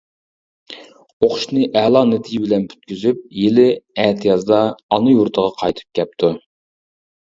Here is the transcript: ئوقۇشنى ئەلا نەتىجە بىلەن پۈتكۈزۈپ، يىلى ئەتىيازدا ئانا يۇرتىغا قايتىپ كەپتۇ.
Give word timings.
ئوقۇشنى 1.25 1.67
ئەلا 1.81 2.01
نەتىجە 2.13 2.41
بىلەن 2.45 2.65
پۈتكۈزۈپ، 2.71 3.21
يىلى 3.43 3.67
ئەتىيازدا 4.05 4.63
ئانا 4.71 5.15
يۇرتىغا 5.17 5.55
قايتىپ 5.61 6.01
كەپتۇ. 6.01 6.33